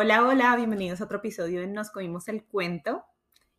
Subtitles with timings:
[0.00, 3.04] Hola, hola, bienvenidos a otro episodio de Nos Comimos el Cuento.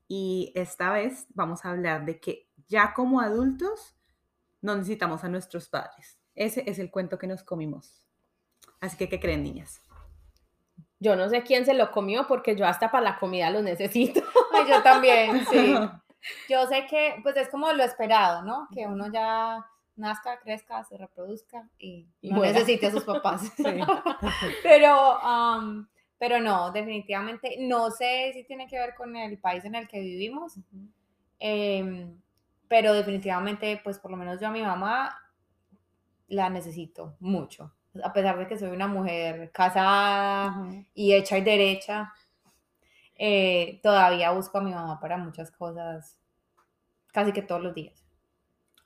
[0.07, 3.97] Y esta vez vamos a hablar de que ya como adultos
[4.61, 6.17] no necesitamos a nuestros padres.
[6.35, 8.05] Ese es el cuento que nos comimos.
[8.79, 9.81] Así que, ¿qué creen, niñas?
[10.97, 14.21] Yo no sé quién se lo comió porque yo hasta para la comida lo necesito.
[14.53, 15.75] Ay, yo también, sí.
[16.49, 18.69] Yo sé que, pues es como lo esperado, ¿no?
[18.73, 19.65] Que uno ya
[19.97, 23.41] nazca, crezca, se reproduzca y, no necesite a sus papás.
[23.57, 23.63] Sí.
[24.63, 25.85] Pero, um,
[26.19, 30.01] pero no, definitivamente, no sé si tiene que ver con el país en el que
[30.01, 30.59] vivimos,
[31.39, 32.19] em,
[32.67, 35.17] pero definitivamente, pues por lo menos yo a mi mamá
[36.27, 37.73] la necesito mucho.
[38.03, 40.53] A pesar de que soy una mujer casada
[40.93, 42.13] y hecha y derecha,
[43.15, 46.19] eh, todavía busco a mi mamá para muchas cosas,
[47.13, 48.05] casi que todos los días.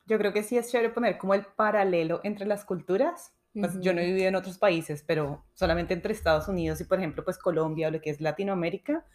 [0.06, 3.93] Yo creo que sí es chévere poner como el paralelo entre las culturas, pues yo
[3.93, 7.38] no he vivido en otros países, pero solamente entre Estados Unidos y, por ejemplo, pues
[7.38, 9.05] Colombia o lo que es Latinoamérica,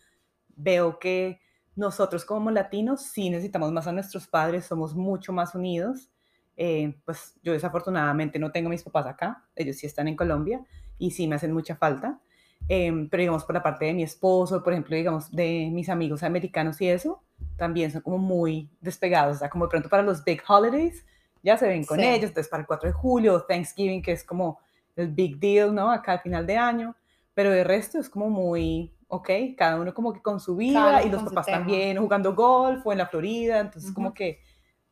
[0.56, 1.40] veo que
[1.74, 6.10] nosotros como latinos sí necesitamos más a nuestros padres, somos mucho más unidos.
[6.56, 10.60] Eh, pues yo desafortunadamente no tengo mis papás acá, ellos sí están en Colombia
[10.98, 12.20] y sí me hacen mucha falta.
[12.68, 16.22] Em, pero digamos por la parte de mi esposo, por ejemplo, digamos de mis amigos
[16.22, 17.22] americanos y eso,
[17.56, 21.06] también son como muy despegados, o sea, como de pronto para los big holidays,
[21.42, 24.60] ya se ven con ellos, entonces para el 4 de julio, Thanksgiving, que es como
[24.96, 25.90] el big deal, ¿no?
[25.90, 26.96] Acá al final de año,
[27.34, 31.08] pero de resto es como muy, ok, cada uno como que con su vida y
[31.08, 34.40] los papás también jugando golf o en la Florida, entonces como que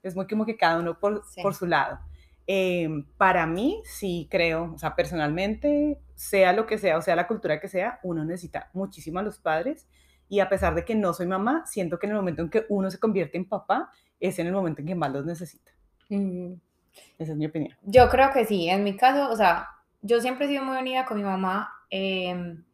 [0.03, 1.99] es muy como que cada uno por, por su lado.
[2.47, 7.27] Em, para mí, sí creo, o sea, personalmente, sea lo que sea, o sea, la
[7.27, 9.89] cultura que sea, uno necesita muchísimo a los padres
[10.29, 12.65] y a pesar de que no soy mamá, siento que en el momento en que
[12.69, 15.73] uno se convierte en papá, es en el momento en que más los necesita.
[16.09, 17.77] Esa es mi opinión.
[17.83, 18.69] Yo creo que sí.
[18.69, 19.69] En mi caso, o sea,
[20.03, 22.65] yo siempre he sido muy unida con mi mamá, em,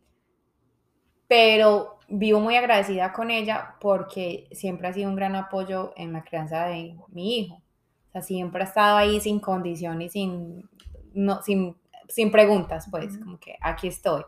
[1.28, 6.22] pero vivo muy agradecida con ella porque siempre ha sido un gran apoyo en la
[6.22, 7.62] crianza de mi hijo.
[8.08, 10.68] O sea, siempre ha estado ahí sin condición y sin,
[11.14, 11.76] no, sin,
[12.08, 14.22] sin preguntas, pues, como que aquí estoy.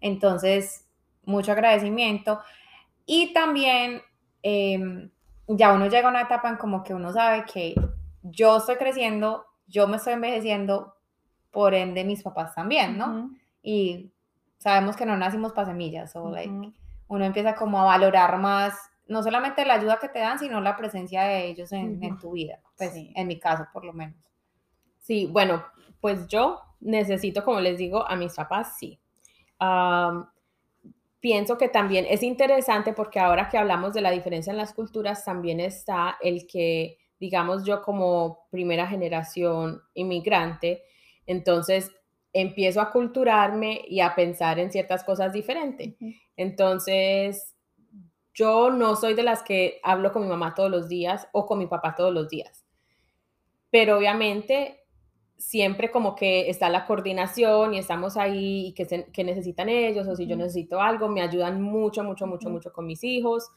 [0.00, 0.88] Entonces,
[1.24, 2.40] mucho agradecimiento.
[3.06, 4.02] Y también,
[4.42, 5.10] em,
[5.46, 7.74] ya uno llega a una etapa en como que uno sabe que
[8.30, 10.94] yo estoy creciendo, yo me estoy envejeciendo,
[11.50, 13.30] por ende mis papás también, ¿no?
[13.62, 14.12] Y
[14.58, 16.32] sabemos que no nacimos para semillas, o
[17.08, 18.74] uno empieza como a valorar más,
[19.06, 22.60] no solamente la ayuda que te dan, sino la presencia de ellos en, tu vida,
[22.76, 24.16] pues en mi caso por lo menos.
[24.98, 25.64] Sí, bueno,
[26.00, 29.00] pues yo necesito, como les digo, a mis papás, sí.
[31.20, 35.24] pienso que también es interesante porque ahora que hablamos de la diferencia en las culturas,
[35.24, 40.82] también está el que digamos yo como primera generación inmigrante,
[41.26, 41.92] entonces
[42.32, 45.94] empiezo a culturarme y a pensar en ciertas cosas diferentes.
[46.36, 47.56] Entonces,
[48.34, 51.58] yo no soy de las que hablo con mi mamá todos los días o con
[51.58, 52.64] mi papá todos los días,
[53.70, 54.84] pero obviamente
[55.36, 60.26] siempre como que está la coordinación y estamos ahí y que, necesitan ellos o si
[60.26, 63.50] yo necesito algo, me ayudan mucho, mucho, mucho, mucho con mis hijos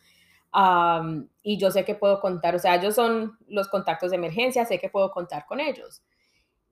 [1.44, 4.80] y yo sé que puedo contar, o sea, ellos son los contactos de emergencia, sé
[4.80, 6.02] que puedo contar con ellos.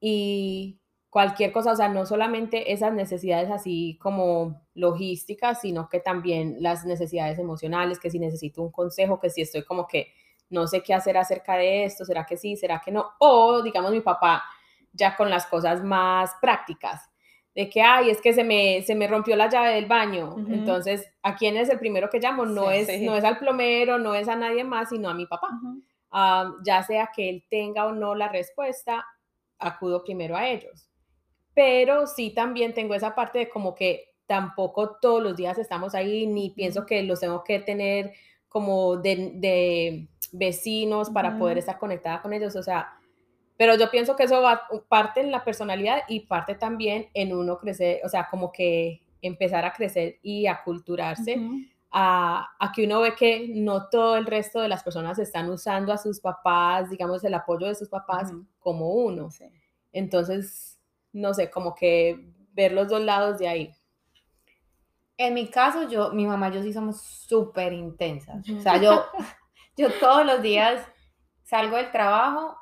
[0.01, 0.79] Y
[1.09, 6.85] cualquier cosa, o sea, no solamente esas necesidades así como logísticas, sino que también las
[6.85, 10.13] necesidades emocionales, que si necesito un consejo, que si estoy como que
[10.49, 13.91] no sé qué hacer acerca de esto, será que sí, será que no, o digamos
[13.91, 14.43] mi papá
[14.93, 17.08] ya con las cosas más prácticas,
[17.55, 20.35] de que, ay, es que se me, se me rompió la llave del baño.
[20.49, 22.45] Entonces, ¿a quién es el primero que llamo?
[22.45, 25.49] No, es, no es al plomero, no es a nadie más, sino a mi papá.
[26.11, 29.05] Ah, ya sea que él tenga o no la respuesta,
[29.57, 30.87] acudo primero a ellos.
[31.53, 36.27] Pero sí también tengo esa parte de como que tampoco todos los días estamos ahí,
[36.27, 38.13] ni pienso que los tengo que tener
[38.47, 42.55] como de, de vecinos para poder estar conectada con ellos.
[42.55, 42.98] O sea,
[43.59, 47.57] pero yo pienso que eso va parte en la personalidad y parte también en uno
[47.57, 51.37] crecer, o sea, como que empezar a crecer y a culturarse,
[51.91, 55.91] a, a, que uno ve que no todo el resto de las personas están usando
[55.91, 59.27] a sus papás, digamos, el apoyo de sus papás como uno.
[59.91, 60.79] Entonces,
[61.11, 63.75] no sé, como que ver los dos lados de ahí.
[65.17, 68.49] En mi caso, yo, mi mamá y yo sí somos súper intensas.
[68.51, 69.03] O sea, yo,
[69.75, 70.87] yo todos los días
[71.43, 72.58] salgo del trabajo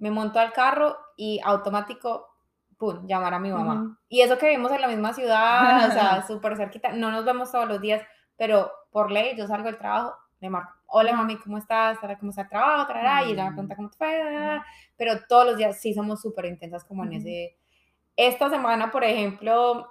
[0.00, 2.26] me monto al carro y automático,
[2.76, 3.96] pum, llamar a mi mamá.
[4.08, 7.52] Y eso que vivimos en la misma ciudad, o sea, súper cerquita, no nos vemos
[7.52, 8.02] todos los días,
[8.36, 11.98] pero por ley yo salgo del trabajo, le marco, hola mami, ¿cómo estás?
[12.18, 12.92] ¿Cómo está el trabajo?
[13.28, 14.60] Y ella me pregunta cómo te fue,
[14.96, 17.56] pero todos los días sí somos súper intensas como en ese...
[18.16, 19.86] Esta semana, por ejemplo,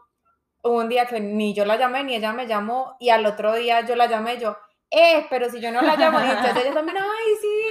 [0.62, 3.56] Hubo un día que ni yo la llamé, ni ella me llamó, y al otro
[3.56, 4.58] día yo la llamé, yo,
[4.92, 7.19] eh, pero si yo no la llamo, y entonces ella también, ay,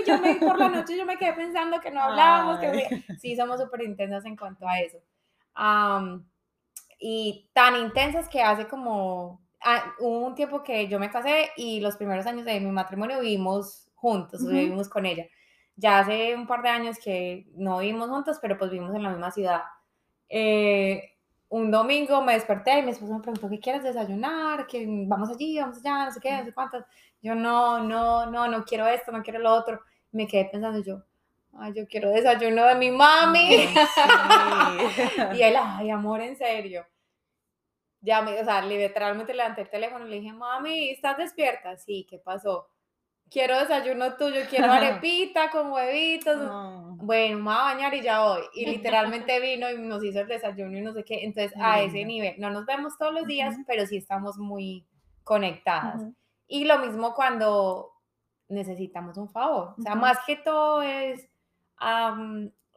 [0.08, 3.60] yo me, por la noche yo me quedé pensando que no hablábamos, que sí, somos
[3.60, 4.98] súper intensas en cuanto a eso.
[6.98, 11.80] y tan intensas que hace como, ah, hubo un tiempo que yo me casé y
[11.80, 15.26] los primeros años de mi matrimonio vivimos juntos, vivimos con ella.
[15.76, 19.10] Ya hace un par de años que no vivimos juntos, pero pues vivimos en la
[19.10, 19.62] misma ciudad.
[20.28, 21.14] Eh,
[21.50, 24.66] un domingo me desperté y mi esposo me preguntó, ¿qué quieres desayunar?
[24.66, 26.84] que vamos allí, vamos allá, no sé qué, no sé cuántas.
[27.22, 29.80] Yo no, no, no, no quiero esto, no quiero lo otro.
[30.12, 31.02] Me quedé pensando yo,
[31.58, 33.48] ay, yo quiero desayuno de mi mami.
[35.34, 36.86] y él, ay, amor, en serio.
[38.00, 41.76] Ya me, o sea, literalmente levanté el teléfono y le dije, mami, ¿estás despierta?
[41.76, 42.68] Sí, ¿qué pasó?
[43.30, 46.36] quiero desayuno tuyo, quiero arepita con huevitos.
[47.00, 48.40] Bueno, me voy a bañar y ya voy.
[48.54, 51.22] Y literalmente vino y nos hizo el desayuno y no sé qué.
[51.22, 54.84] Entonces, a ese nivel, no nos vemos todos los días, pero sí estamos muy
[55.22, 56.02] conectadas.
[56.48, 57.92] Y lo mismo cuando
[58.48, 59.74] necesitamos un favor.
[59.78, 61.28] O sea, más que todo es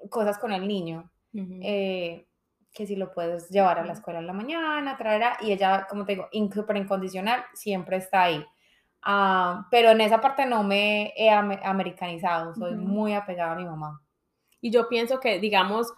[0.09, 1.09] cosas con el niño.
[1.33, 2.27] Eh,
[2.73, 6.05] que si lo puedes llevar a la escuela en la mañana, traerá, y ella, como
[6.05, 8.45] te digo, súper incondicional, siempre está ahí.
[9.01, 14.01] Ah, pero en esa parte no me he americanizado, soy muy apegada a mi mamá.
[14.61, 15.91] Y yo pienso que, digamos,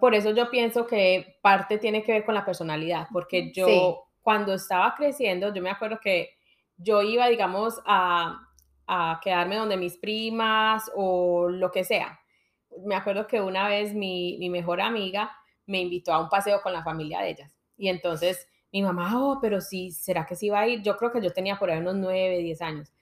[0.00, 4.54] por eso yo pienso que parte tiene que ver con la personalidad, porque yo cuando
[4.54, 6.30] estaba creciendo, yo me acuerdo que
[6.76, 8.48] yo iba, digamos, a,
[8.92, 12.20] a quedarme donde mis primas o lo que sea.
[12.84, 15.30] Me acuerdo que una vez mi, mi mejor amiga
[15.66, 17.56] me invitó a un paseo con la familia de ellas.
[17.76, 20.82] Y entonces mi mamá, oh, pero sí, ¿será que sí va a ir?
[20.82, 22.92] Yo creo que yo tenía por ahí unos 9, 10 años.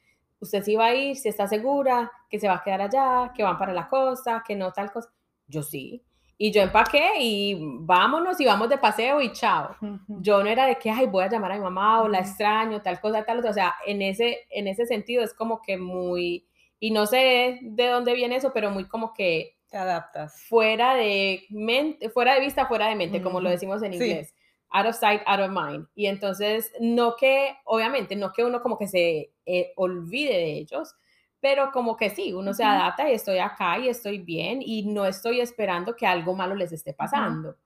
[0.40, 1.16] ¿Usted sí va a ir?
[1.16, 2.12] ¿Si está segura?
[2.28, 3.32] ¿Que se va a quedar allá?
[3.34, 4.44] ¿Que van para la costa?
[4.46, 5.10] ¿Que no tal cosa?
[5.46, 6.04] Yo sí.
[6.40, 9.76] Y yo empaqué y vámonos y vamos de paseo y chao.
[10.06, 12.80] Yo no era de que, ay, voy a llamar a mi mamá o la extraño,
[12.80, 13.50] tal cosa, tal otra.
[13.50, 16.46] O sea, en ese, en ese sentido es como que muy,
[16.78, 19.56] y no sé de dónde viene eso, pero muy como que...
[19.68, 20.40] Te adaptas.
[20.48, 24.32] Fuera de mente, fuera de vista, fuera de mente, como lo decimos en inglés
[24.70, 25.86] out of sight, out of mind.
[25.94, 30.94] Y entonces, no que, obviamente, no que uno como que se eh, olvide de ellos,
[31.40, 35.06] pero como que sí, uno se adapta y estoy acá y estoy bien y no
[35.06, 37.56] estoy esperando que algo malo les esté pasando.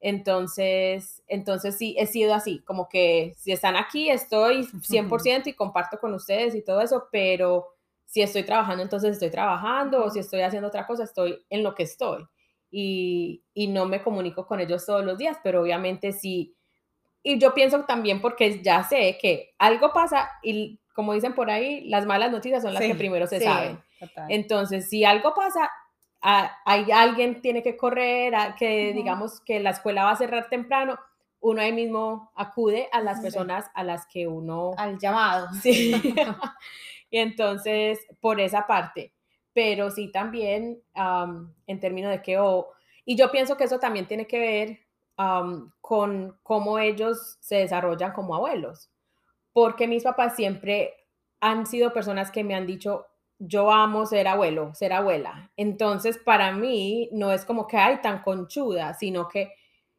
[0.00, 5.98] Entonces, entonces sí, he sido así, como que si están aquí, estoy 100% y comparto
[5.98, 7.74] con ustedes y todo eso, pero
[8.04, 11.74] si estoy trabajando, entonces estoy trabajando, o si estoy haciendo otra cosa, estoy en lo
[11.74, 12.24] que estoy.
[12.70, 16.54] Y, no me comunico con ellos todos los días, pero obviamente sí.
[17.22, 21.82] Y yo pienso también porque ya sé que algo pasa y como dicen por ahí,
[21.88, 23.78] las malas noticias son las que primero se saben.
[24.28, 25.70] Entonces, si algo pasa,
[26.20, 30.98] hay alguien tiene que correr, que digamos que la escuela va a cerrar temprano,
[31.40, 34.72] uno ahí mismo acude a las personas a las que uno...
[34.78, 35.48] Al llamado.
[35.60, 36.14] Sí.
[37.10, 39.12] y entonces, por esa parte
[39.54, 40.82] pero sí también
[41.66, 42.38] en términos de que,
[43.06, 44.78] y yo pienso que eso también tiene que ver
[45.80, 48.90] con cómo ellos se desarrollan como abuelos,
[49.54, 50.92] porque mis papás siempre
[51.40, 53.06] han sido personas que me han dicho,
[53.38, 55.50] yo amo ser abuelo, ser abuela.
[55.56, 59.52] Entonces, para mí no es como que hay tan conchuda, sino que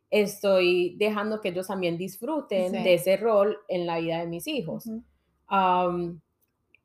[0.09, 4.85] estoy dejando que ellos también disfruten de ese rol en la vida de mis hijos.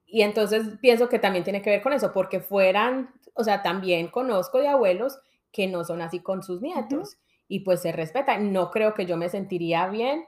[0.07, 4.09] Y entonces pienso que también tiene que ver con eso, porque fueran, o sea, también
[4.09, 5.19] conozco de abuelos
[5.53, 7.17] que no son así con sus nietos
[7.49, 8.39] y pues se respeta.
[8.39, 10.25] No creo que yo me sentiría bien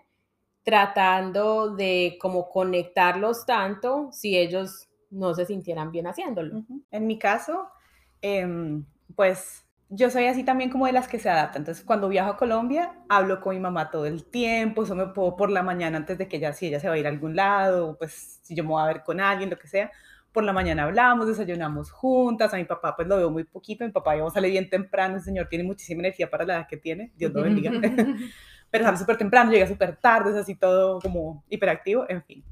[0.63, 6.65] tratando de como conectarlos tanto si ellos no se sintieran bien haciéndolo.
[6.91, 7.69] En mi caso,
[8.21, 11.63] em, pues yo soy así también como de las que se adaptan.
[11.63, 15.37] Entonces, cuando viajo a Colombia, hablo con mi mamá todo el tiempo, eso me puedo
[15.37, 17.37] por la mañana antes de que ella, si ella se va a ir a algún
[17.37, 19.91] lado, pues si yo me voy a ver con alguien, lo que sea,
[20.33, 23.91] por la mañana hablamos, desayunamos juntas, a mi papá pues lo veo muy poquito, mi
[23.91, 27.13] papá ya sale bien temprano, el señor tiene muchísima energía para la edad que tiene,
[27.17, 27.71] Dios lo bendiga,
[28.73, 32.43] pero sale súper temprano, llega súper tarde, es así todo como hiperactivo, en fin.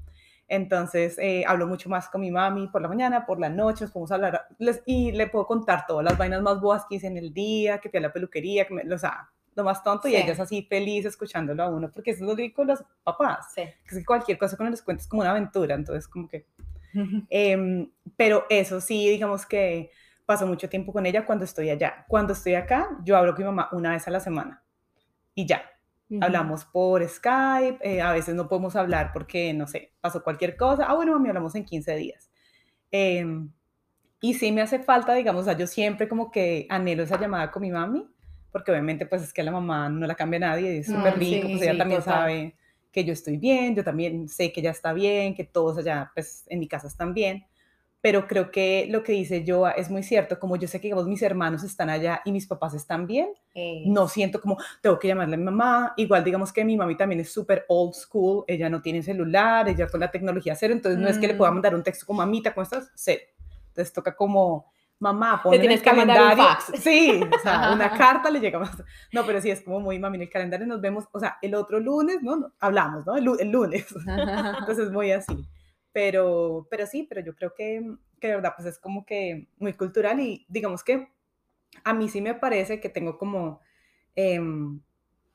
[0.47, 3.93] Entonces, eh, hablo mucho más con mi mami por la mañana, por la noche, nos
[3.93, 4.49] podemos hablar
[4.85, 7.89] y le puedo contar todas las vainas más boas que hice en el día, que
[7.89, 10.67] fui a la peluquería, que me, o sea, lo más tonto y ella es así
[10.69, 14.37] feliz escuchándolo a uno, porque eso es lo rico los papás, que es que cualquier
[14.37, 16.47] cosa que uno les cuenta es como una aventura, entonces como que...
[17.31, 19.91] Em, pero eso sí, digamos que
[20.27, 22.05] paso mucho tiempo con ella cuando estoy allá.
[22.09, 24.63] Cuando estoy acá, yo hablo con mi mamá una vez a la semana
[25.35, 25.63] y ya,
[26.21, 30.87] Hablamos por Skype, eh, a veces no podemos hablar porque, no sé, pasó cualquier cosa.
[30.87, 32.31] Ah, bueno, mami, hablamos en 15 días.
[32.91, 33.53] Em,
[34.21, 37.51] y sí me hace falta, digamos, o sea, yo siempre como que anhelo esa llamada
[37.51, 38.07] con mi mami,
[38.53, 41.53] porque obviamente pues es que la mamá no la cambia nadie, es súper rico, sí,
[41.53, 42.15] pues ella sí, también total.
[42.21, 42.57] sabe
[42.93, 46.45] que yo estoy bien, yo también sé que ella está bien, que todos allá pues
[46.49, 47.47] en mi casa están bien,
[48.03, 51.07] pero creo que lo que dice Joa es muy cierto, como yo sé que digamos
[51.07, 53.29] mis hermanos están allá y mis papás están bien,
[53.87, 57.21] no siento como tengo que llamarle a mi mamá, igual digamos que mi mami también
[57.21, 61.09] es súper old school, ella no tiene celular, ella con la tecnología cero, entonces no
[61.09, 61.55] es que le pueda Mm.
[61.55, 62.91] mandar un texto como mamita, ¿cómo estás?
[62.95, 63.23] Cero.
[63.69, 66.37] Entonces toca como mamá, pon en el un calendario.
[66.43, 66.73] fax.
[66.83, 68.73] Sí, o sea, una carta le llega más.
[69.13, 71.55] No, pero sí es como muy mami, en el calendario nos vemos, o sea, el
[71.55, 72.53] otro lunes, ¿no?
[72.61, 73.17] hablamos, ¿no?
[73.17, 73.87] El, el lunes.
[74.07, 75.35] Entonces es muy así.
[75.93, 77.83] Pero, pero sí, pero yo creo que,
[78.21, 81.09] que de verdad pues es como que muy cultural y digamos que
[81.85, 83.61] a mí sí me parece que tengo como,
[84.15, 84.81] em,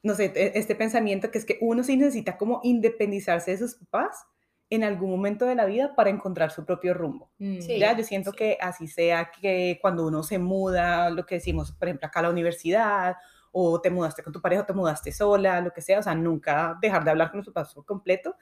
[0.04, 3.76] no sé, e- este pensamiento que es que uno sí necesita como independizarse de sus
[3.76, 4.26] papás
[4.70, 7.32] en algún momento de la vida para encontrar su propio rumbo.
[7.38, 7.62] Mm.
[7.62, 7.80] Sí.
[7.80, 8.38] Ya, yo siento sí.
[8.38, 12.24] que así sea que cuando uno se muda, lo que decimos, por ejemplo, acá a
[12.24, 13.18] la universidad,
[13.52, 16.16] o te mudaste con tu pareja, o te mudaste sola, lo que sea, o sea,
[16.16, 18.36] nunca dejar de hablar con los papás por completo,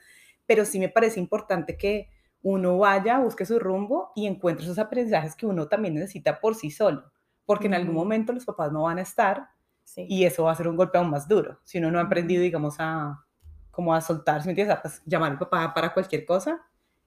[0.46, 2.08] pero sí me parece importante que
[2.42, 6.70] uno vaya, busque su rumbo y encuentre esos aprendizajes que uno también necesita por sí
[6.70, 7.10] solo,
[7.46, 9.48] porque en algún momento los papás no van a estar
[9.84, 10.06] Sí.
[10.08, 12.42] y eso va a ser un golpe aún más duro, si uno no ha aprendido,
[12.42, 13.22] digamos, a
[13.70, 14.76] como a soltar, ¿sí me entiendes?
[14.78, 16.62] A pues, llamar al papá para cualquier cosa,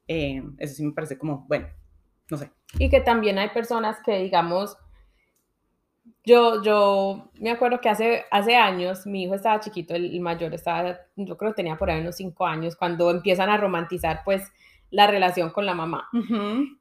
[0.08, 1.68] eh, eso sí me parece como, bueno,
[2.30, 2.52] no sé.
[2.78, 4.78] Y que también hay personas que, digamos,
[6.28, 10.54] yo, yo me acuerdo que hace, hace años mi hijo estaba chiquito, el, el mayor
[10.54, 14.52] estaba, yo creo que tenía por ahí unos cinco años, cuando empiezan a romantizar pues
[14.90, 16.08] la relación con la mamá.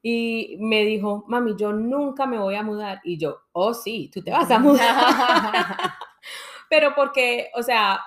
[0.02, 3.00] Y me dijo, mami, yo nunca me voy a mudar.
[3.04, 4.94] Y yo, oh sí, tú te vas a mudar.
[6.70, 8.00] Pero porque, o sea,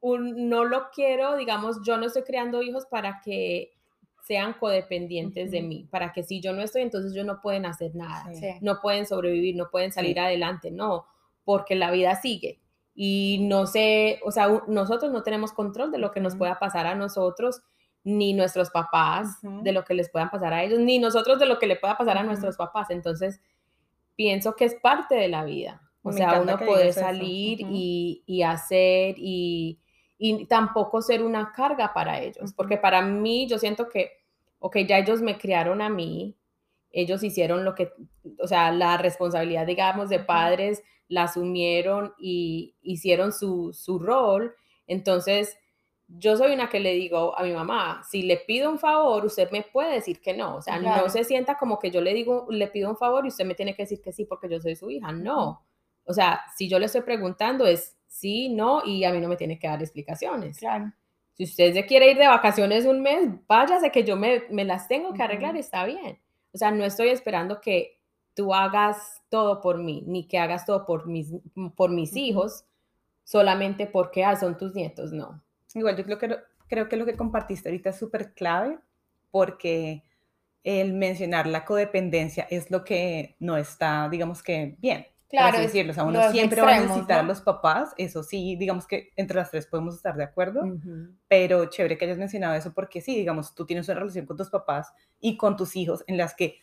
[0.00, 3.72] un- no lo quiero, digamos, yo no estoy creando hijos para que
[4.22, 5.66] sean codependientes de Ujú.
[5.68, 8.46] mí, para que si yo no estoy, entonces ellos no pueden hacer nada, Sí.
[8.60, 10.18] No pueden sobrevivir, no pueden salir Sí.
[10.20, 11.06] adelante, no,
[11.44, 12.60] porque la vida sigue.
[12.94, 16.86] Y no sé, o sea, nosotros no tenemos control de lo que nos pueda pasar
[16.86, 17.62] a nosotros,
[18.04, 21.58] ni nuestros papás de lo que les puedan pasar a ellos, ni nosotros de lo
[21.58, 22.90] que le pueda pasar a nuestros papás.
[22.90, 23.40] Entonces,
[24.16, 25.80] pienso que es parte de la vida.
[26.02, 27.00] O Me sea, uno eso.
[27.00, 29.78] salir y, y hacer y,
[30.24, 32.52] y tampoco ser una carga para ellos.
[32.52, 34.12] Porque para mí, yo siento que,
[34.60, 36.36] ok, ya ellos me criaron a mí,
[36.92, 37.92] ellos hicieron lo que,
[38.38, 44.54] o sea, la responsabilidad, digamos, de padres la asumieron y hicieron su, su rol.
[44.86, 45.56] Entonces,
[46.06, 49.50] yo soy una que le digo a mi mamá, si le pido un favor, usted
[49.50, 50.54] me puede decir que no.
[50.54, 51.02] O sea, Claro.
[51.02, 53.56] no se sienta como que yo le digo, le pido un favor y usted me
[53.56, 55.10] tiene que decir que sí porque yo soy su hija.
[55.10, 55.66] No.
[56.04, 59.36] O sea, si yo le estoy preguntando es sí, no, y a mí no me
[59.36, 60.58] tiene que dar explicaciones.
[60.58, 60.92] Claro.
[61.34, 64.88] Si usted se quiere ir de vacaciones un mes, váyase que yo me, me las
[64.88, 65.56] tengo que arreglar, Ujú.
[65.56, 66.18] está bien.
[66.52, 67.98] O sea, no estoy esperando que
[68.34, 71.32] tú hagas todo por mí, ni que hagas todo por mis,
[71.76, 72.64] por mis hijos,
[73.24, 75.42] solamente porque ah, son tus nietos, no.
[75.74, 76.38] Igual yo creo que, lo-
[76.68, 78.78] creo que lo que compartiste ahorita es súper clave
[79.30, 80.04] porque
[80.64, 85.06] el mencionar la codependencia es lo que no está, digamos que bien.
[85.32, 85.92] Por Claro, así es decirlo.
[85.92, 87.28] O sea, uno siempre va a extremos, necesitar a ¿no?
[87.28, 91.16] los papás, eso sí, digamos que entre las tres podemos estar de acuerdo, Ujú.
[91.26, 94.50] pero chévere que hayas mencionado eso porque sí, digamos, tú tienes una relación con tus
[94.50, 96.56] papás y con tus hijos en las que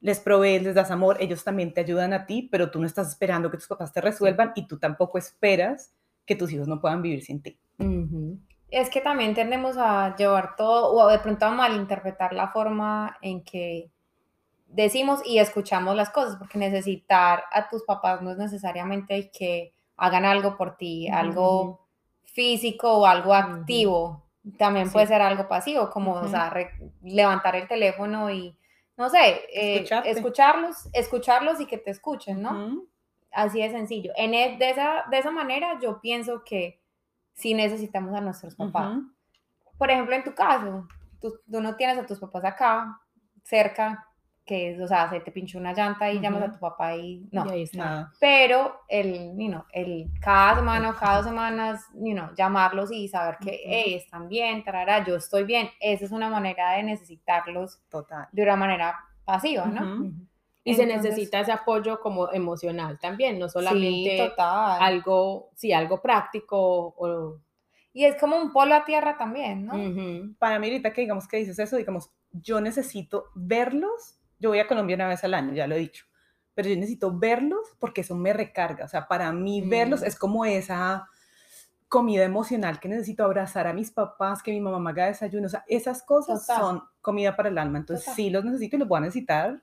[0.00, 3.08] les provees, les das amor, ellos también te ayudan a ti, pero tú no estás
[3.08, 5.94] esperando que tus papás te resuelvan y tú tampoco esperas
[6.26, 7.58] que tus hijos no puedan vivir sin ti.
[7.78, 8.38] Ujú.
[8.70, 13.44] Es que también tendemos a llevar todo, o de pronto a malinterpretar la forma en
[13.44, 13.90] que
[14.74, 20.24] decimos y escuchamos las cosas, porque necesitar a tus papás no es necesariamente que hagan
[20.24, 21.86] algo por ti, algo
[22.24, 24.22] físico o algo activo.
[24.58, 28.58] También puede ser algo pasivo, como o sea, re- levantar el teléfono y,
[28.96, 29.78] no sé, eh,
[30.10, 32.50] escucharlos, escucharlos y que te escuchen, ¿no?
[33.32, 34.12] Así de sencillo.
[34.16, 36.80] En e- de, esa, de esa manera yo pienso que
[37.32, 38.86] sí necesitamos a nuestros papás.
[39.78, 40.86] Por ejemplo, en tu caso,
[41.20, 43.00] tú, tú no tienes a tus papás acá,
[43.42, 44.06] cerca,
[44.44, 47.26] que es, o sea, se te pinchó una llanta y llamas a tu papá y
[47.32, 47.46] no.
[47.46, 47.78] Y ahí está.
[47.78, 48.12] Nada.
[48.20, 53.08] Pero el, you know, el cada semana o cada dos semanas, you know, llamarlos y
[53.08, 53.58] saber que, Ujú.
[53.64, 55.70] hey, están bien, tarara, yo estoy bien.
[55.80, 58.28] Esa es una manera de necesitarlos Total.
[58.32, 59.80] de una manera pasiva, ¿no?
[59.82, 60.04] Ujú.
[60.08, 60.12] Ujú.
[60.66, 64.78] Y se Entonces- necesita ese apoyo como emocional también, no Sí, solamente total.
[64.82, 67.38] algo, sí, algo práctico o...
[67.92, 69.74] Y es como un polo a tierra también, ¿no?
[69.74, 70.34] Ujú.
[70.38, 74.18] Para mí ahorita que digamos que dices eso, digamos, yo necesito verlos.
[74.44, 76.04] Yo voy a Colombia una vez al año, ya lo he dicho,
[76.52, 78.84] pero yo necesito verlos porque eso me recarga.
[78.84, 80.04] O sea, para mí verlos Mm.
[80.04, 81.08] es como esa
[81.88, 85.46] comida emocional que necesito abrazar a mis papás, que mi mamá me haga desayuno.
[85.46, 86.60] O sea, esas cosas Total.
[86.60, 87.78] son comida para el alma.
[87.78, 88.16] Entonces Total.
[88.16, 89.62] sí los necesito y los voy a necesitar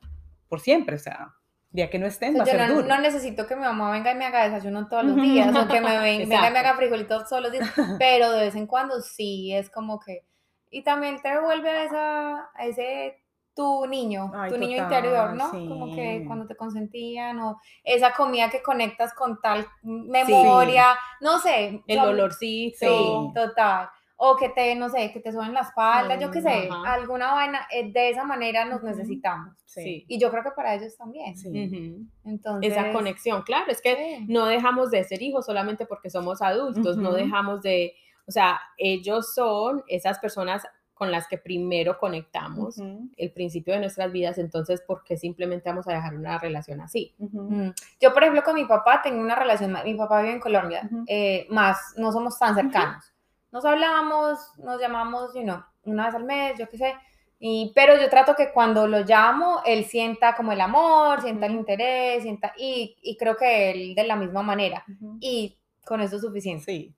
[0.50, 0.96] por siempre.
[0.96, 1.34] O sea,
[1.70, 2.96] día que no estén, O va sea, a yo ser no, duro.
[2.96, 5.80] no necesito que mi mamá venga y me haga desayuno todos los días, o que
[5.82, 7.70] me ven- venga y me haga frijolitos todos los días,
[8.00, 10.26] pero de vez en cuando sí, es como que...
[10.70, 13.21] Y también te devuelve a, esa, a ese
[13.54, 15.52] tu niño, Ay, tu niño interior, ¿no?
[15.52, 20.86] Como que cuando te consentían o esa comida que conectas con tal memoria,
[21.20, 21.82] no sé.
[21.88, 22.78] El son- olorcito.
[22.80, 23.90] Sí, total.
[24.24, 26.94] O que te, no sé, que te suben la espalda, yo qué sé, Ajá.
[26.94, 29.56] alguna vaina, eh, de esa manera nos necesitamos.
[29.66, 30.06] Sí.
[30.08, 31.36] Y yo creo que para ellos también.
[31.36, 31.98] Sí.
[32.24, 34.26] Entonces, Esa conexión, claro, es que sí.
[34.30, 37.94] no dejamos de ser hijos solamente porque somos adultos, no dejamos de,
[38.28, 40.68] o sea, ellos son esas personas
[41.02, 42.78] con las que primero conectamos
[43.18, 47.16] el principio de nuestras vidas, entonces, ¿por qué simplemente vamos a dejar una relación así?
[47.18, 47.70] Mm.
[48.00, 51.48] Yo, por ejemplo, con mi papá tengo una relación, mi papá vive en Colombia, eh,
[51.50, 53.04] más, no somos tan cercanos.
[53.52, 56.94] Nos hablamos, nos llamamos, you know, una vez al mes, yo qué sé,
[57.40, 61.54] y, pero yo trato que cuando lo llamo, él sienta como el amor, sienta el
[61.54, 64.86] interés, sienta, y, y creo que él de la misma manera,
[65.20, 66.64] y con eso es suficiente.
[66.64, 66.96] Sí,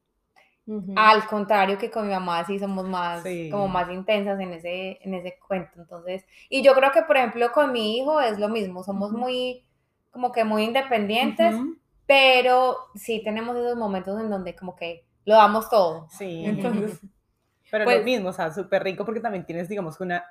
[0.66, 0.94] Ujú.
[0.96, 3.50] Al contrario que con mi mamá sí somos más, Sí.
[3.52, 5.72] como más intensas en ese, en ese cuento.
[5.82, 9.20] Entonces, y yo creo que, por ejemplo, con mi hijo es lo mismo, somos Ujú.
[9.20, 9.66] muy,
[10.12, 11.76] como que muy independientes, Ujú.
[12.06, 16.08] pero sí tenemos esos momentos en donde como que lo damos todo.
[16.10, 17.00] Sí, Entonces,
[17.72, 20.24] pero Pues- lo mismo, o sea, súper rico porque también tienes, digamos, una,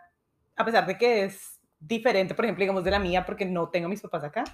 [0.56, 3.86] a pesar de que es diferente, por ejemplo, digamos, de la mía, porque no tengo
[3.86, 4.44] a mis papás acá,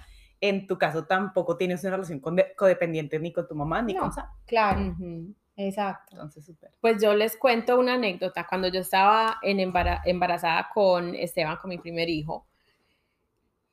[0.41, 4.01] en tu caso tampoco tienes una relación con codependiente ni con tu mamá ni No.
[4.01, 4.25] con Sam.
[4.45, 5.35] claro, Ujú.
[5.67, 6.15] Exacto.
[6.15, 6.55] Entonces.
[6.81, 8.47] Pues yo les cuento una anécdota.
[8.47, 12.47] Cuando yo estaba en embara- embarazada con Esteban, con mi primer hijo,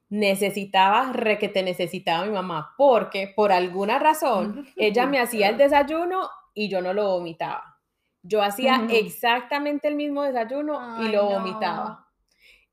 [0.08, 5.56] necesitaba, re que te necesitaba mi mamá, porque por alguna razón ella me hacía el
[5.58, 7.78] desayuno y yo no lo vomitaba.
[8.22, 11.30] Yo hacía exactamente el mismo desayuno y lo no.
[11.30, 12.08] vomitaba.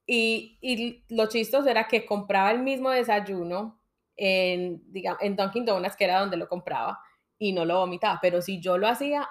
[0.05, 3.79] Y, y lo chistoso era que compraba el mismo desayuno
[4.15, 6.99] en, digamos, en Dunkin' Donuts, que era donde lo compraba,
[7.47, 8.19] y no lo vomitaba.
[8.21, 9.27] Pero si yo lo hacía,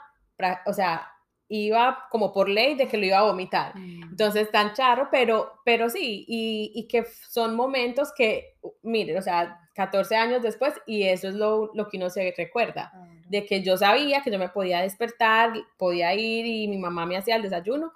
[0.67, 1.09] o sea,
[1.49, 3.73] iba como por ley de que lo iba a vomitar.
[3.77, 9.59] Entonces, tan charro, pero, pero sí, y, y que son momentos que, miren, o sea,
[9.75, 12.93] 14 años después, y eso es lo, lo que uno se recuerda,
[13.27, 17.17] de que yo sabía que yo me podía despertar, podía ir y mi mamá me
[17.17, 17.93] hacía el desayuno,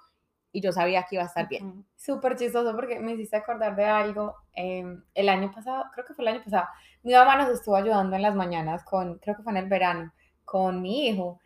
[0.51, 1.67] y yo sabía que iba a estar bien.
[1.67, 1.85] Ujú.
[1.95, 4.35] Súper chistoso porque me hiciste acordar de algo.
[4.53, 6.67] em, el año pasado, creo que fue el año pasado,
[7.03, 10.13] mi mamá nos estuvo ayudando en las mañanas con, creo que fue en el verano,
[10.45, 11.39] con mi hijo.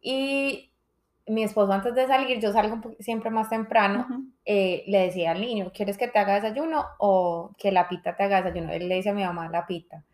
[0.00, 0.72] Y
[1.26, 4.24] mi esposo antes de salir, yo salgo siempre más temprano, Ujú.
[4.44, 8.24] eh, le decía al niño, ¿quieres que te haga desayuno o que la pita te
[8.24, 8.72] haga desayuno?
[8.72, 10.04] Él le dice a mi mamá, la pita.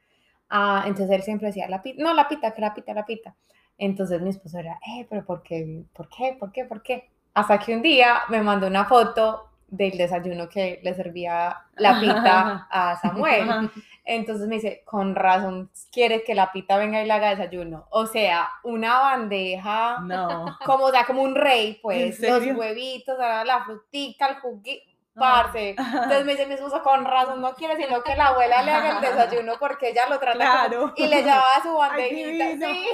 [0.49, 3.37] Ah, entonces él siempre decía, la pita, no, la pita, que la pita, la pita.
[3.79, 5.85] Entonces mi esposo era, eh, pero ¿por qué?
[5.95, 6.37] ¿Por qué?
[6.39, 6.65] ¿Por qué?
[6.65, 7.11] ¿Por qué?
[7.35, 12.67] Hasta que un día me mandó una foto del desayuno que le servía la pita
[12.71, 13.71] a Samuel.
[14.05, 17.87] Entonces me dice, con razón, quiere que la pita venga y le haga desayuno.
[17.91, 20.59] O sea, una bandeja No.
[20.67, 25.71] como, o sea, como un rey, pues, ¿En los huevitos, la frutica, el juguito, parce.
[25.79, 28.97] Entonces me dice mi esposo, con razón, no quiere sino que la abuela le haga
[28.97, 30.93] el desayuno porque ella lo trata como- Claro.
[30.97, 32.67] y le llevaba su Ay, bandejita, divino.
[32.67, 32.87] sí,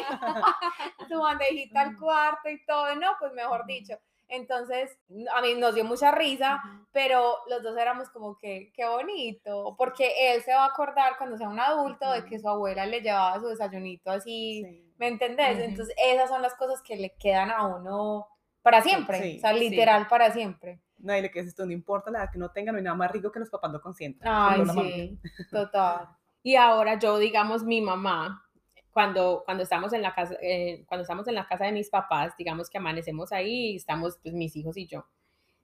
[1.08, 3.94] su bandejita al cuarto y todo, no, pues mejor dicho.
[4.28, 4.98] Entonces,
[5.34, 6.60] a mí nos dio mucha risa,
[6.92, 11.36] pero los dos éramos como que, qué bonito, porque él se va a acordar cuando
[11.36, 14.92] sea un adulto de que su abuela le llevaba su desayunito así, Sí.
[14.98, 15.58] ¿me entendés?
[15.60, 18.26] Entonces, esas son las cosas que le quedan a uno
[18.62, 19.60] para siempre, sí, o sea, sí.
[19.60, 20.80] literal para siempre.
[20.98, 22.84] No, y lo que es esto, no importa la edad que no tengan, no hay
[22.84, 24.26] nada más rico que los papás lo consientan.
[24.28, 26.08] Ay, sí, total.
[26.42, 28.45] Y ahora yo, digamos, mi mamá,
[28.96, 32.34] cuando, cuando, estamos en la casa, eh, cuando estamos en la casa de mis papás,
[32.38, 35.04] digamos que amanecemos ahí y estamos pues, mis hijos y yo.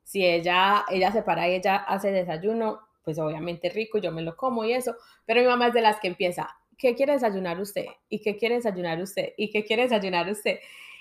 [0.03, 4.37] Si ella, ella se para y ella hace desayuno, pues obviamente rico, yo me lo
[4.37, 7.87] como y eso, pero mi mamá es de las que empieza, ¿qué quiere desayunar usted?
[8.11, 9.33] ¿Y qué quiere desayunar usted?
[9.39, 10.59] ¿Y qué quiere desayunar usted?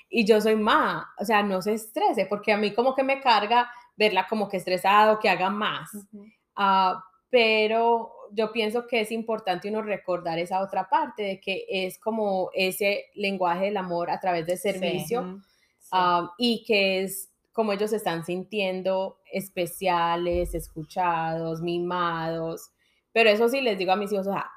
[0.09, 3.19] Y yo soy ma, o sea, no se estrese, porque a mí como que me
[3.19, 5.93] carga verla como que estresado, que haga más.
[5.93, 6.27] Ujú.
[6.55, 11.97] Ah, pero yo pienso que es importante uno recordar esa otra parte de que es
[11.99, 15.41] como ese lenguaje del amor a través del servicio.
[15.79, 15.87] Sí.
[15.91, 22.71] ah, y que es como ellos se están sintiendo especiales, escuchados, mimados.
[23.11, 24.49] Pero eso sí les digo a mis hijos, o sea,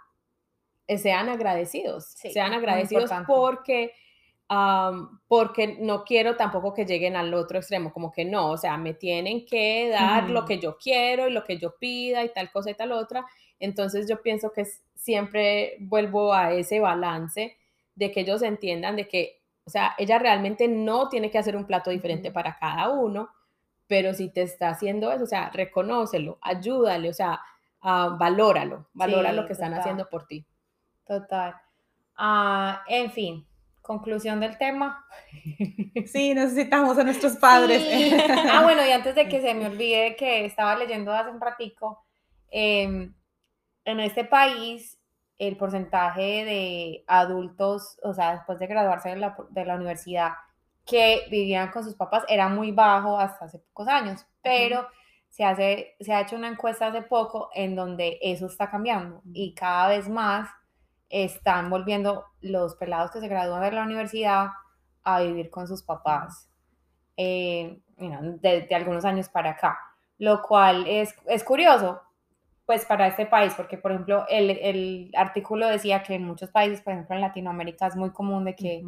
[0.86, 3.92] eh, sean agradecidos, Sí, sean agradecidos porque,
[4.48, 8.76] am, porque no quiero tampoco que lleguen al otro extremo, como que no, o sea,
[8.76, 10.48] me tienen que dar lo Ujú.
[10.48, 13.26] que yo quiero y lo que yo pida y tal cosa y tal otra.
[13.58, 17.56] Entonces yo pienso que siempre vuelvo a ese balance
[17.94, 21.66] de que ellos entiendan de que, o sea, ella realmente no tiene que hacer un
[21.66, 23.30] plato diferente para cada uno,
[23.86, 27.40] pero si te está haciendo eso, o sea, reconócelo, ayúdale, o sea,
[27.82, 30.44] ah, valóralo, valora Sí, lo que están haciendo por ti.
[31.06, 31.54] Total.
[32.16, 33.46] Ah, en fin,
[33.82, 35.06] conclusión del tema.
[36.06, 37.82] Sí, necesitamos a nuestros padres.
[37.82, 38.16] Sí.
[38.50, 42.04] Ah, bueno, y antes de que se me olvide que estaba leyendo hace un ratico,
[42.50, 43.14] em,
[43.84, 44.98] en este país
[45.38, 50.32] el porcentaje de adultos, o sea, después de graduarse de la, de la universidad,
[50.86, 54.86] que vivían con sus papás era muy bajo hasta hace pocos años, pero
[55.30, 59.54] se, hace, se ha hecho una encuesta hace poco en donde eso está cambiando y
[59.54, 60.48] cada vez más
[61.08, 64.48] están volviendo los pelados que se gradúan de la universidad
[65.02, 66.48] a vivir con sus papás
[67.16, 69.78] eh, you know, de, de algunos años para acá,
[70.18, 72.00] lo cual es, es curioso
[72.66, 76.80] pues para este país, porque por ejemplo el, el artículo decía que en muchos países,
[76.80, 78.82] por ejemplo en Latinoamérica es muy común de que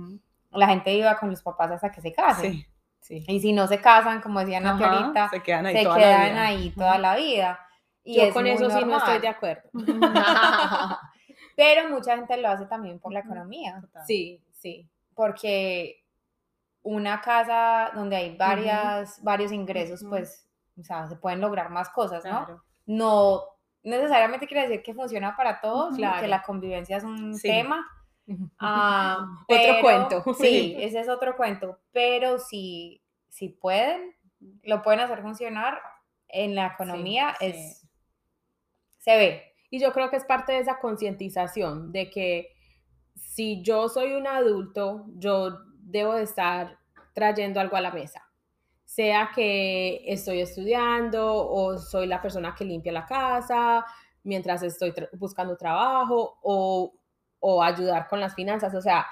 [0.51, 2.53] la gente viva con los papás hasta que se casen.
[3.01, 3.25] Sí, sí.
[3.29, 5.99] Y si no se casan, como decía Nati Ajá, ahorita, se quedan ahí se toda
[5.99, 6.47] la quedan vida.
[6.47, 7.61] ahí toda la vida.
[8.03, 9.69] Y Yo es con eso sí no estoy de acuerdo.
[11.57, 14.07] Pero mucha gente lo hace también por la economía, Total.
[14.07, 14.89] Sí, sí.
[15.15, 16.05] porque
[16.83, 20.47] una casa donde hay varias, varios ingresos, pues,
[20.79, 22.45] o sea, se pueden lograr más cosas, ¿no?
[22.45, 22.62] Claro.
[22.87, 23.43] No
[23.87, 27.49] necesariamente quiere decir que funciona para todos, que la convivencia es un Sí.
[27.49, 27.87] tema.
[28.59, 30.25] ah, Otro cuento.
[30.35, 31.79] Sí, ese es otro cuento.
[31.92, 34.14] Pero si, si pueden,
[34.64, 35.81] lo pueden hacer funcionar
[36.29, 37.46] en la economía, sí.
[37.46, 37.83] es
[38.99, 39.55] se ve.
[39.70, 42.49] Y yo creo que es parte de esa concientización de que
[43.14, 46.79] si yo soy un adulto, yo debo de estar
[47.14, 48.26] trayendo algo a la mesa.
[48.96, 53.85] Sea que estoy estudiando o soy la persona que limpia la casa
[54.24, 56.94] mientras estoy tra- buscando trabajo o,
[57.40, 58.74] o ayudar con las finanzas.
[58.74, 59.06] O sea,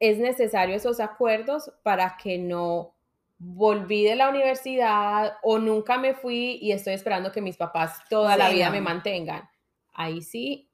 [0.00, 2.94] es necesario esos acuerdos para que no
[3.38, 8.36] volví de la universidad o nunca me fui y estoy esperando que mis papás toda
[8.36, 8.72] la Sí, vida no.
[8.72, 9.48] me mantengan.
[9.92, 10.68] Ahí sí,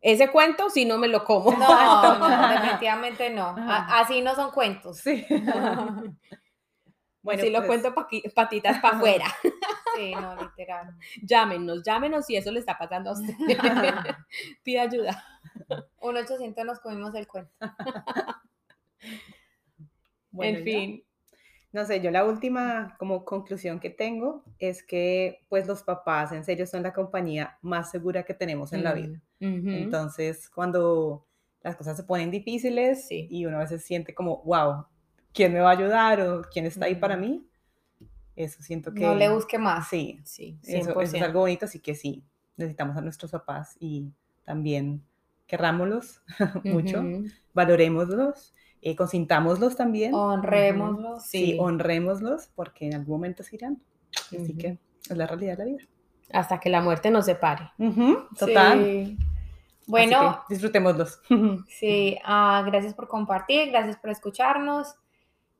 [0.00, 1.52] ese cuento sí no me lo como.
[1.52, 3.54] No, no, definitivamente no.
[3.58, 4.96] Así no son cuentos.
[4.98, 5.26] Sí.
[7.28, 7.94] Bueno, sí lo pues, cuento
[8.34, 9.26] patitas para afuera.
[9.96, 10.94] Sí, no, literal.
[11.22, 13.34] llámenos, llámenos si eso le está pasando a usted.
[14.62, 15.24] Pida ayuda.
[16.00, 17.50] Un 800 nos comimos el cuento.
[20.30, 20.70] bueno, en ya.
[20.72, 21.04] fin.
[21.72, 26.44] No sé, yo la última como conclusión que tengo es que pues los papás en
[26.44, 29.20] serio son la compañía más segura que tenemos en la vida.
[29.40, 29.68] Ujú.
[29.70, 31.26] Entonces, cuando
[31.60, 33.26] las cosas se ponen difíciles Sí.
[33.30, 34.86] y uno a veces siente como, wow,
[35.32, 37.46] ¿quién me va a ayudar o quién está ahí para mí?
[38.36, 39.04] Eso siento que...
[39.04, 39.88] No le busque más.
[39.88, 41.02] Sí, sí, eso, 100%.
[41.02, 42.22] eso es algo bonito, así que sí,
[42.56, 44.12] necesitamos a nuestros papás y
[44.44, 45.02] también
[45.46, 46.22] querrámoslos
[46.64, 47.26] mucho, Ujú.
[47.54, 50.14] valorémoslos, eh, consintámoslos también.
[50.14, 51.24] Honrémoslos.
[51.24, 51.56] Sí, Sí.
[51.58, 53.82] honrémoslos porque en algún momento se irán.
[54.26, 54.58] Así Ujú.
[54.58, 54.78] que
[55.10, 55.84] es la realidad de la vida.
[56.32, 57.70] Hasta que la muerte nos separe.
[57.78, 58.84] Ujú, total.
[58.84, 59.18] Sí.
[59.86, 61.20] Bueno, disfrutémoslos.
[61.68, 64.94] sí, ah, gracias por compartir, gracias por escucharnos.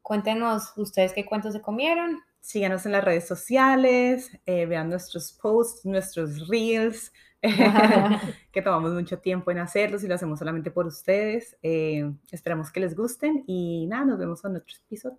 [0.02, 2.20] Cuéntenos ustedes qué cuentos se comieron.
[2.40, 7.12] Síganos en las redes sociales, eh, vean nuestros posts, nuestros reels,
[8.52, 11.56] que tomamos mucho tiempo en hacerlos y lo hacemos solamente por ustedes.
[11.62, 15.18] Eh, esperamos que les gusten y nada, nos vemos en otro episodio.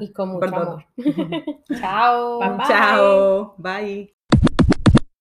[0.00, 0.84] Y con mucho amor.
[1.80, 2.38] Chao.
[2.38, 2.66] Bye, bye.
[2.68, 4.14] Chao, bye.